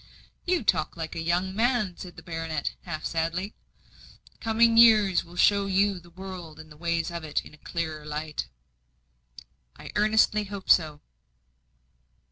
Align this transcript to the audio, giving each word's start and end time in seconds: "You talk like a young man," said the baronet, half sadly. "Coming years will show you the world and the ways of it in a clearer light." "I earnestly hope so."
"You 0.47 0.63
talk 0.63 0.97
like 0.97 1.15
a 1.15 1.21
young 1.21 1.55
man," 1.55 1.95
said 1.95 2.15
the 2.15 2.23
baronet, 2.23 2.73
half 2.85 3.05
sadly. 3.05 3.53
"Coming 4.39 4.75
years 4.75 5.23
will 5.23 5.35
show 5.35 5.67
you 5.67 5.99
the 5.99 6.09
world 6.09 6.59
and 6.59 6.71
the 6.71 6.75
ways 6.75 7.11
of 7.11 7.23
it 7.23 7.45
in 7.45 7.53
a 7.53 7.57
clearer 7.59 8.03
light." 8.03 8.47
"I 9.77 9.91
earnestly 9.95 10.45
hope 10.45 10.71
so." 10.71 11.01